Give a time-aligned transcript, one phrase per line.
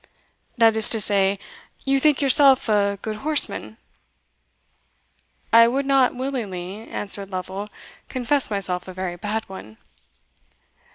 [0.57, 1.37] "That is to say,
[1.85, 3.77] you think yourself a good horseman?"
[5.53, 7.69] "I would not willingly," answered Lovel,
[8.09, 9.77] "confess myself a very bad one."